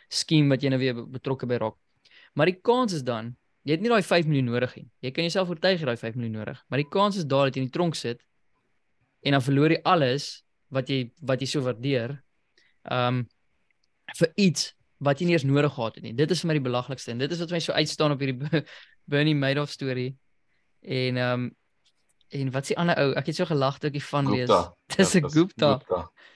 [0.08, 1.76] skema wat jy nou weer betrokke by raak.
[2.34, 4.84] Maar die kans is dan Jy het nie daai 5 miljoen nodig nie.
[5.06, 7.56] Jy kan jouself oortuig jy daai 5 miljoen nodig, maar die kans is daar dat
[7.56, 8.20] jy in die tronk sit
[9.24, 10.26] en dan verloor jy alles
[10.74, 12.18] wat jy wat jy so waardeer.
[12.92, 13.22] Um
[14.18, 16.14] vir iets wat jy nie eens nodig gehad het nie.
[16.14, 18.64] Dit is vir my die belaglikste en dit is wat my so uitstaan op hierdie
[19.10, 20.14] Bernie Madoff storie.
[20.82, 21.52] En um
[22.34, 23.12] en wat s'ie ander ou?
[23.14, 24.50] Ek het so gelag toe ek die van lees.
[24.96, 25.78] Dis 'n Gupta.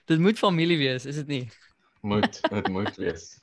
[0.07, 1.45] Dit moet familie wees, is dit nie?
[2.03, 3.39] Moet, dit moet wees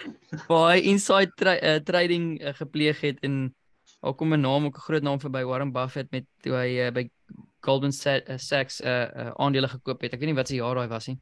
[0.48, 3.54] baie inside tra uh, trading uh, gepleeg het en
[4.00, 6.90] al kom 'n naam ook 'n groot naam verby Warren Buffett met toe hy uh,
[6.90, 7.10] by
[7.60, 10.12] Goldman Sachs uh, uh, aandele gekoop het.
[10.12, 11.20] Ek weet nie wat se jaar daai was nie.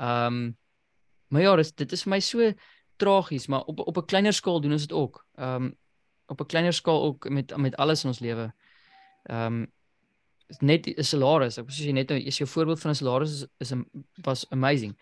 [0.00, 0.56] Ehm um,
[1.28, 2.52] maar ja, dis dit is vir my so
[2.98, 5.24] tragies, maar op op 'n kleiner skaal doen ons dit ook.
[5.36, 5.76] Ehm um,
[6.26, 8.52] op 'n kleiner skaal ook met met alles in ons lewe.
[9.22, 9.72] Ehm um,
[10.58, 11.58] net 'n salaris.
[11.58, 13.72] Ek jy net nou is jou voorbeeld van 'n salaris is, is
[14.14, 14.98] was amazing.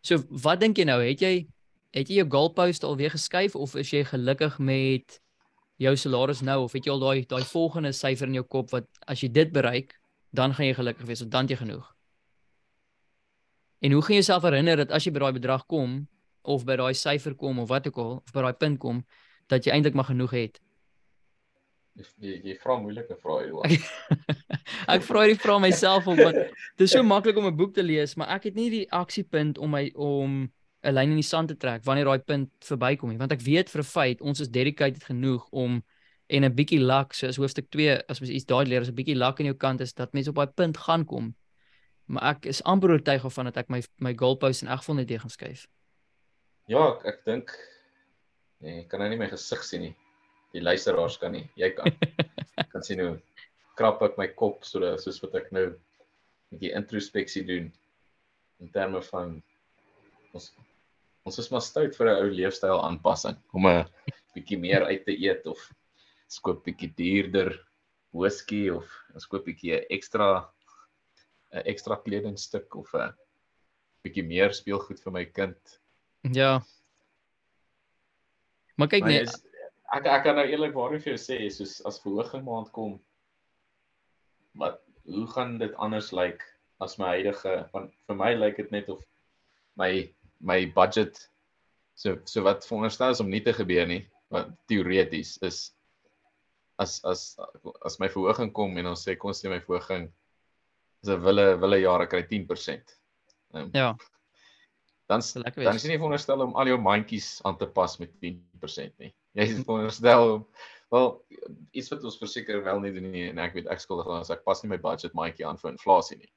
[0.00, 1.02] So wat dink jy nou?
[1.02, 1.46] Het jy
[1.90, 5.20] het jy jou goalpost alweer geskuif of is jy gelukkig met
[5.76, 8.86] jou salaris nou of het jy al daai daai volgende syfer in jou kop wat
[9.06, 11.93] as jy dit bereik, dan gaan jy gelukkig wees of dan jy genoeg.
[13.84, 15.96] En hoe gaan jy jouself herinner dat as jy by daai bedrag kom
[16.48, 19.02] of by daai syfer kom of wat ook al of by daai punt kom
[19.52, 20.60] dat jy eintlik maar genoeg het?
[22.24, 23.84] Jy jy vra moeilike vrae hier.
[24.94, 27.84] ek vra hierdie vrae myself op want dit is so maklik om 'n boek te
[27.84, 30.48] lees, maar ek het nie die aksiepunt om my om
[30.84, 33.68] 'n lyn in die sand te trek wanneer daai punt verbykom nie want ek weet
[33.68, 35.82] vir 'n feit ons is dedicated genoeg om
[36.28, 39.16] en 'n bietjie luck soos hoofstuk 2 as mens iets daai leer is 'n bietjie
[39.16, 41.34] luck aan jou kant is dat mense op daai punt gaan kom
[42.06, 45.00] maar ek is amper oortuig of van dat ek my my goalpost in elk geval
[45.00, 45.66] net weer gaan skuif.
[46.68, 47.54] Ja, ek, ek dink
[48.60, 49.94] nee, ek kan nou nie my gesig sien nie.
[50.54, 51.48] Die luisteraars kan nie.
[51.58, 51.90] Jy kan.
[52.72, 53.14] kan sien hoe
[53.78, 55.78] krap ek my kop so soos wat ek nou 'n
[56.52, 57.72] bietjie introspeksie doen
[58.62, 59.40] in terme van
[60.32, 60.52] ons
[61.24, 63.86] ons is maar stout vir 'n ou leefstyl aanpassing om 'n
[64.34, 65.58] bietjie meer uit te eet of
[66.28, 67.54] skoop bietjie duurder
[68.12, 70.46] whisky of ons koop bietjie ekstra
[71.54, 73.14] 'n ekstra kledingstuk of 'n
[74.04, 75.78] bietjie meer speelgoed vir my kind.
[76.34, 76.60] Ja.
[78.76, 79.34] Maar kyk net,
[79.94, 82.96] ek ek kan nou eerlikwaar vir jou sê soos as verhoging maand kom
[84.62, 86.42] wat hoe gaan dit anders lyk
[86.84, 89.04] as my huidige want vir my lyk dit net of
[89.80, 89.90] my
[90.40, 91.20] my budget
[91.94, 94.02] so so wat veronderstel is om nie te gebeur nie
[94.34, 95.60] wat teoreties is
[96.82, 97.24] as as
[97.86, 100.08] as my verhoging kom en ons sê kom ons sê my verhoging
[101.08, 102.98] 'n wille wille jare kry 10%.
[103.54, 103.94] Um, ja,
[105.08, 105.82] dan sal lekker dan wees.
[105.82, 109.12] is jy nie veronderstel om al jou mandjies aan te pas met 10% nie.
[109.34, 110.46] Jy is veronderstel om
[110.90, 111.24] wel
[111.72, 114.30] iets wat ons verseker wel nie doen nie en ek weet ek skuldig aan as
[114.30, 116.30] ek pas nie my budget mandjie aan vir inflasie nie.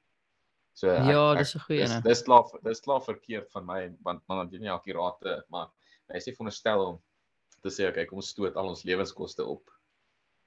[0.74, 2.00] So ek, Ja, dis 'n goeie ene.
[2.02, 5.68] dis klaar dis klaar verkeerd van my want want jy nie akkurate maar
[6.10, 7.00] hy is nie veronderstel om
[7.62, 9.70] te sê okay kom ons stoot al ons lewenskoste op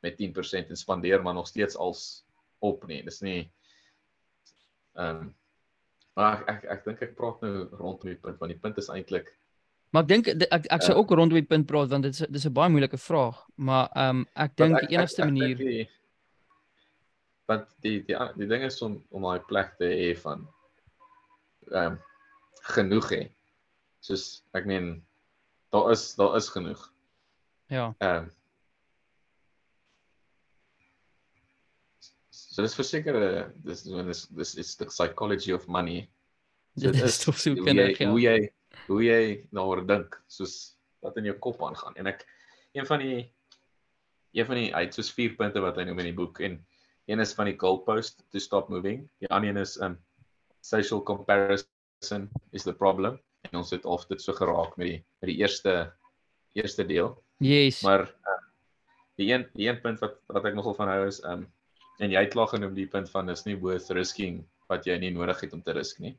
[0.03, 2.25] met 10% en spandeer maar nog steeds als
[2.59, 3.01] op nie.
[3.03, 3.51] Dis nie
[4.95, 5.35] ehm um,
[6.15, 8.89] maar ek ek, ek dink ek praat nou rondom die punt want die punt is
[8.89, 9.37] eintlik
[9.93, 10.99] Maar ek dink di- ek ek sou Ja.
[10.99, 14.09] ook rondom die punt praat want dit is dis 'n baie moeilike vraag, maar ehm
[14.21, 15.89] um, ek dink die enigste manier die,
[17.47, 20.47] want die die die ding is om om daai plek te hê van
[21.71, 21.99] ehm um,
[22.75, 23.21] genoeg hê.
[24.01, 25.03] Soos ek meen
[25.71, 26.91] daar is daar is genoeg.
[27.69, 28.31] ja, Ehm um,
[32.61, 36.03] So dis verseker eh, dis dis dis is the psychology of money.
[36.77, 38.35] So dit is toch so hoe jy kinderig hoe jy
[38.85, 41.95] hoe jy daaroor dink, soos wat in jou kop aangaan.
[41.97, 42.21] En ek
[42.77, 43.23] een van die
[44.37, 46.59] een van die hy het soos vier punte wat hy noem in die boek en
[47.09, 49.07] een is van die goalpost to stop moving.
[49.25, 49.97] Die ander een is um
[50.61, 53.17] social comparison is the problem.
[53.49, 55.73] En ons het of dit so geraak met die met die eerste
[56.53, 57.15] eerste deel.
[57.41, 57.81] Yes.
[57.81, 58.45] Maar um,
[59.17, 61.49] die een die een punt wat wat ek nogal van hou is um
[62.01, 65.11] en jy het klaar genoem die punt van is nie worth risking wat jy nie
[65.13, 66.15] nodig het om te risk nie.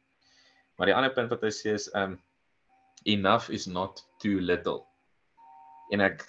[0.79, 2.16] Maar die ander punt wat hy sê is um
[3.11, 4.85] enough is not too little.
[5.92, 6.23] En ek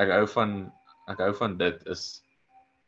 [0.00, 0.54] ek hou van
[1.12, 2.06] ek hou van dit is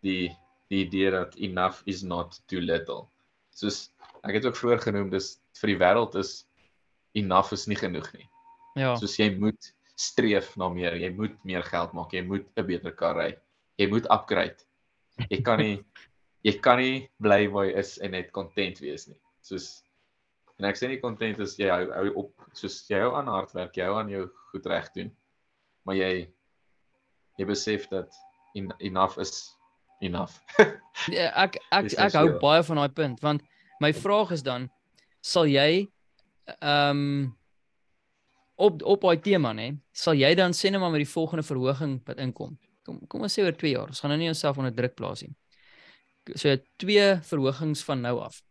[0.06, 0.32] die
[0.72, 3.04] die idee dat enough is not too little.
[3.52, 3.90] Soos
[4.24, 6.34] ek het ook vroeër genoem dis vir die wêreld is
[7.18, 8.28] enough is nie genoeg nie.
[8.80, 8.94] ja.
[8.96, 12.94] Soos jy moet streef na meer, jy moet meer geld maak, jy moet 'n beter
[12.96, 13.32] kar ry.
[13.78, 14.64] Jy moet upgrade.
[15.28, 15.78] Jy kan nie
[16.42, 19.18] jy kan nie bly waar jy is en net content wees nie.
[19.46, 19.82] Soos
[20.58, 23.54] en ek sê nie content is jy hou, hou op soos jy hou aan hard
[23.56, 25.10] werk, jy hou aan jou goed reg doen.
[25.86, 26.12] Maar jy
[27.40, 28.12] jy besef dat
[28.58, 29.56] en, enough is
[30.00, 30.40] enough.
[31.10, 33.46] Ja, ek ek ek nou hou baie van daai punt want
[33.82, 34.68] my vraag is dan
[35.24, 35.86] sal jy
[36.60, 37.32] ehm
[38.62, 41.96] op op daai tema nê sal jy dan sê net maar met die volgende verhoging
[42.06, 44.74] wat inkom kom kom ons sê oor 2 jaar ons gaan nou nie onsself onder
[44.74, 45.34] druk plaas nie.
[46.38, 48.42] So twee verhogings van nou af.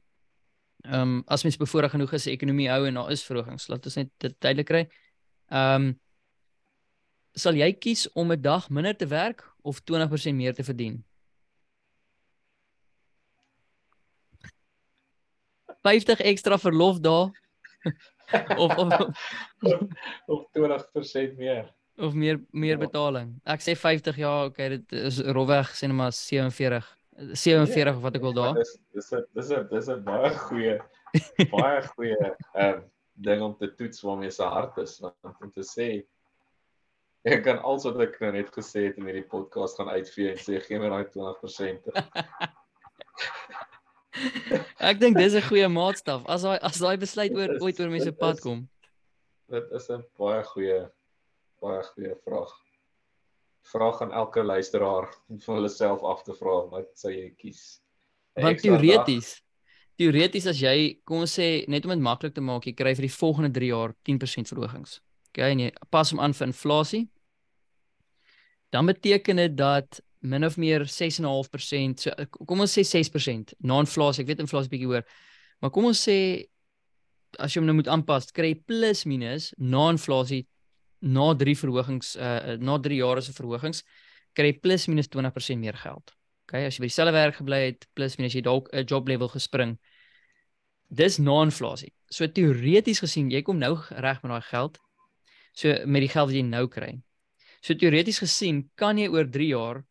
[0.86, 4.00] Ehm um, as mens bevoorreg genoeg is ekonomie hou en daar is verhogings laat ons
[4.02, 4.84] net dit duidelik kry.
[5.52, 5.94] Ehm um,
[7.36, 11.04] sal jy kies om 'n dag minder te werk of 20% meer te verdien?
[15.84, 17.32] 50 ekstra verlofdae
[18.63, 18.94] of of
[20.28, 21.70] Of 20% meer.
[22.02, 22.86] Of meer meer Ja.
[22.88, 23.36] betaling.
[23.46, 26.86] Ek sê 50 ja, okay, dit is rofweg sê net maar 47.
[27.34, 28.54] 47 of wat ek wil daar.
[28.56, 30.80] Dis dis 'n dis 'n dis 'n baie goeie
[31.52, 32.18] baie goeie
[32.56, 32.82] ehm
[33.22, 36.04] ding om te toets waarmee se hart is want om te sê
[37.26, 40.38] ek kan alles wat ek nou net gesê het in hierdie podcast gaan uitvee en
[40.38, 41.86] sê gee my daai 20%.
[44.82, 46.26] Ek dink dis 'n goeie maatstaf.
[46.28, 48.68] As daai as daai besluit oor ooit oor mense pad kom.
[49.52, 50.90] Dit is 'n baie goeie
[51.62, 52.52] baie goeie vraag.
[53.71, 57.80] Vraag aan elke luisteraar om vir hulle self af te vra wat sou jy kies?
[58.41, 59.36] Want teoreties
[60.02, 60.76] teoreties as jy
[61.08, 63.71] kom ons sê net om dit maklik te maak, jy kry vir die volgende 3
[63.71, 65.00] jaar 10% verhogings.
[65.32, 67.04] Okay, en jy pas hom aan vir inflasie.
[68.71, 74.24] Dan beteken dit dat min of meer 6.5%, so kom ons sê 6% na inflasie.
[74.24, 75.06] Ek weet inflasie bietjie hoër.
[75.62, 76.17] Maar kom ons sê
[77.39, 80.43] as jy hom nou moet aanpas, kry jy plus minus na inflasie
[81.02, 83.84] na 3 verhogings uh na 3 jare se verhogings
[84.38, 86.14] kry jy plus minus 20% meer geld.
[86.48, 89.30] Okay, as jy by dieselfde werk gebly het plus minus jy dalk 'n job level
[89.30, 89.78] gespring,
[90.90, 91.94] dis na-inflasie.
[92.12, 94.80] So teoreties gesien, jy kom nou reg met daai geld.
[95.54, 97.02] So met die geld wat jy nou kry.
[97.62, 99.84] So teoreties gesien kan jy oor 3 jaar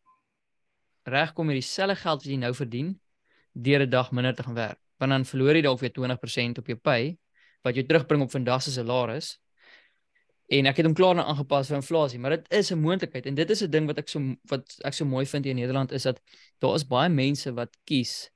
[1.07, 3.01] regkom met dieselfde geld wat jy nou verdien
[3.55, 4.79] deur 'n dag minder te gaan werk.
[4.99, 7.19] Want dan verloor jy dalk weer 20% op jou pay
[7.63, 9.39] wat jy terugbring op vandag se salaris.
[10.51, 13.35] En ek het hom klaar nou aangepas vir inflasie, maar dit is 'n moontlikheid en
[13.35, 14.19] dit is 'n ding wat ek so
[14.51, 16.21] wat ek so mooi vind hier in Nederland is dat
[16.59, 18.31] daar is baie mense wat kies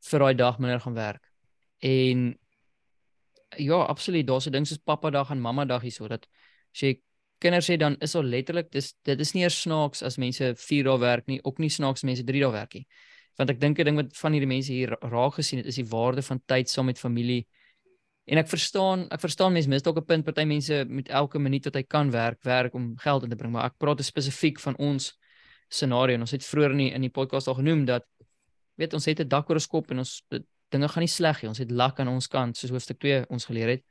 [0.00, 1.30] vir daai dag minder gaan werk.
[1.80, 2.38] En
[3.56, 6.26] ja, absoluut, daar's 'n ding soos pappa dag en mamma dag hierso dat
[6.72, 7.00] jy
[7.38, 10.84] kinders sê dan is al letterlik dis dit is nie eers snaaks as mense 4
[10.84, 12.86] dae werk nie, ook nie snaaks mense 3 dae werk nie.
[13.36, 15.90] Want ek dink 'n ding wat van hierdie mense hier raak gesien het is die
[15.90, 17.46] waarde van tyd saam met familie
[18.24, 21.64] En ek verstaan, ek verstaan mense mis dalk 'n punt party mense met elke minuut
[21.64, 24.76] wat hy kan werk, werk om geld in te bring, maar ek praat spesifiek van
[24.76, 25.12] ons
[25.68, 26.18] scenario.
[26.18, 28.06] Ons het vroeër in die, in die podcast al genoem dat
[28.76, 30.22] weet ons het 'n dak oor ons kop en ons
[30.70, 31.48] dinge gaan nie sleg nie.
[31.48, 33.84] Ons het lak aan ons kant soos hoofstuk 2 ons geleer het.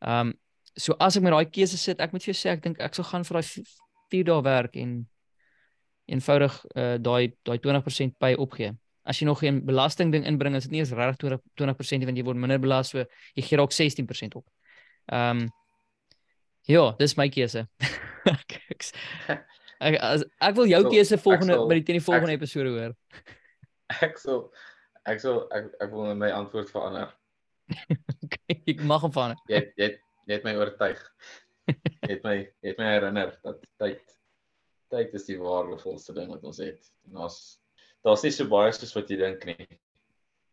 [0.00, 0.34] Um
[0.76, 2.94] so as ek met daai keuse sit, ek moet vir jou sê ek dink ek
[2.94, 3.64] sal gaan vir daai
[4.10, 5.08] 4 dae werk en
[6.06, 8.76] eenvoudig uh daai daai 20% by opgee
[9.10, 12.26] as jy nog geen belasting ding inbring is dit nie eens regtig 20% want jy
[12.26, 14.46] word minder belas so jy gee dalk 16% op.
[15.10, 15.48] Ehm um,
[16.68, 17.64] ja, dis my keuse.
[18.30, 18.58] ek,
[19.80, 22.42] ek, as, ek wil jou so, keuse volgende sal, by die teen die volgende ek,
[22.42, 22.94] episode hoor.
[24.06, 24.44] Ek sal
[25.10, 27.10] ek sal ek, ek wil my antwoord verander.
[28.26, 29.40] okay, ek mag hom verander.
[29.50, 29.90] jy jy
[30.28, 31.02] jy het my oortuig.
[31.70, 34.04] Jy het my jy het my herinner dat tyd
[34.90, 36.92] tyd is die waardevolste ding wat ons het.
[37.08, 37.40] En ons
[38.04, 39.68] daar's nie so baie soos wat jy dink nie.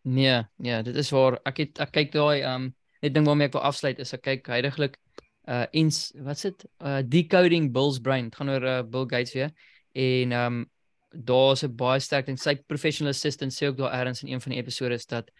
[0.07, 1.39] Nee, nee, dit is waar.
[1.45, 2.69] Ek het ek kyk daai um
[3.03, 4.95] net ding waarmee ek wil afsluit is ek kyk heidaglik
[5.47, 6.65] uh ins wat's dit?
[6.79, 8.29] Uh decoding Bill's brain.
[8.29, 9.51] Dit gaan oor uh, Bill Gates weer.
[9.95, 10.61] En um
[11.11, 12.39] daar's 'n baie sterk ding.
[12.39, 15.31] Sy professional assistant sê ook daar ergens in een van die episode dat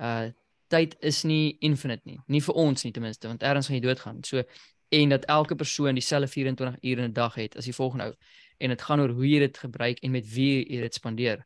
[0.00, 0.30] uh
[0.68, 2.18] tyd is nie infinite nie.
[2.26, 4.24] Nie vir ons nie ten minste want ergens gaan jy doodgaan.
[4.24, 4.42] So
[4.88, 8.14] en dat elke persoon dieselfde 24 ure in 'n dag het as die volgende ou.
[8.58, 11.44] En dit gaan oor hoe jy dit gebruik en met wie jy dit spandeer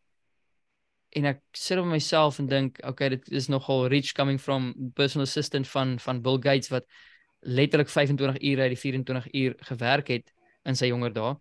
[1.17, 5.27] en ek sit op myself en dink okay dit is nogal rich coming from personal
[5.27, 6.87] assistant van van Bill Gates wat
[7.41, 10.33] letterlik 25 ure uit die 24 uur gewerk het
[10.65, 11.37] in sy jonger dae.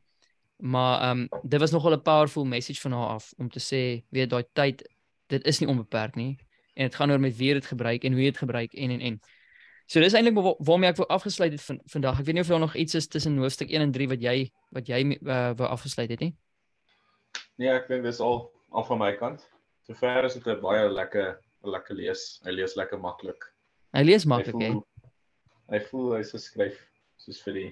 [0.57, 4.05] Maar ehm um, dit was nogal 'n powerful message van haar af om te sê
[4.09, 4.87] weet daai tyd
[5.27, 6.37] dit is nie onbeperk nie
[6.73, 9.01] en dit gaan oor met wie dit gebruik en hoe jy dit gebruik en en
[9.01, 9.19] en.
[9.87, 12.19] So dis eintlik waar, waarmee ek wou afgesluit het van vandag.
[12.19, 14.51] Ek weet nie of daar nog iets is tussen hoofstuk 1 en 3 wat jy
[14.69, 16.35] wat jy uh, wou afgesluit het nie.
[17.55, 19.47] Nee, ek dink dis al al van my kant.
[19.87, 22.41] Sover is dit 'n baie lekker lekker lees.
[22.45, 23.43] Hy lees lekker maklik.
[23.95, 24.73] Hy lees maklik, hè.
[25.71, 26.77] Hy voel hy's geskryf
[27.17, 27.71] soos vir die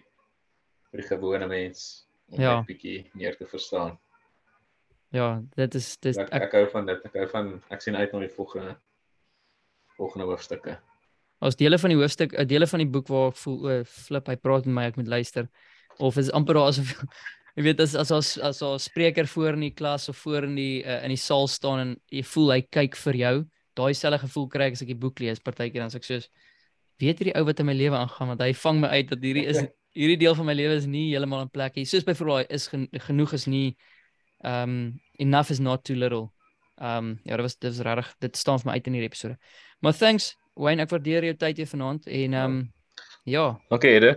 [0.91, 2.59] vir die gewone mens om ja.
[2.59, 3.99] 'n bietjie meer te verstaan.
[5.11, 7.05] Ja, dit is dis ek, ek hou van dit.
[7.05, 8.75] Ek hou van ek sien uit na die volgende
[9.95, 10.79] volgende hoofstukke.
[11.39, 14.27] As dele van die hoofstuk, 'n dele van die boek waar ek voel o, flip,
[14.27, 15.49] hy praat met my, ek moet luister.
[15.99, 16.95] Of is amper daar asof
[17.55, 20.55] Jy weet as as as as 'n spreker voor in die klas of voor in
[20.55, 23.35] die uh, in die saal staan en jy voel hy kyk vir jou,
[23.75, 26.29] daai selfe gevoel kry ek as ek die boek lees partykeer dan as ek soos
[26.99, 29.47] weet hierdie ou wat in my lewe aangaan want hy vang my uit dat hierdie
[29.51, 29.63] is
[29.99, 31.85] hierdie deel van my lewe is nie heeltemal in plek nie.
[31.87, 33.75] Soos byvoorbeeld is gen, genoeg is nie
[34.43, 36.29] um enough is not too little.
[36.75, 39.37] Um ja, dit was dit was regtig dit staan vir my uit in hierdie episode.
[39.79, 42.61] Maar thanks Wayne, ek waardeer jou tyd hier vanaand en um
[43.23, 43.47] ja.
[43.69, 44.15] Okay, Ede.